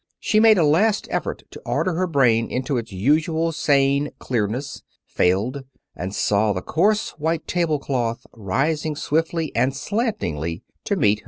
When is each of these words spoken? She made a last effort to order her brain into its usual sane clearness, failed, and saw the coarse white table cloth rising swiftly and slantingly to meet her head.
She 0.19 0.39
made 0.39 0.57
a 0.57 0.63
last 0.65 1.07
effort 1.11 1.43
to 1.51 1.59
order 1.63 1.93
her 1.93 2.07
brain 2.07 2.49
into 2.49 2.75
its 2.77 2.91
usual 2.91 3.51
sane 3.51 4.09
clearness, 4.17 4.81
failed, 5.05 5.63
and 5.95 6.15
saw 6.15 6.53
the 6.53 6.63
coarse 6.63 7.11
white 7.19 7.45
table 7.45 7.77
cloth 7.77 8.25
rising 8.33 8.95
swiftly 8.95 9.55
and 9.55 9.75
slantingly 9.75 10.63
to 10.85 10.95
meet 10.95 11.09
her 11.09 11.09
head. 11.11 11.19